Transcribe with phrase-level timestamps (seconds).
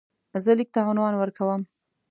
[0.43, 1.61] زه لیک ته عنوان ورکوم.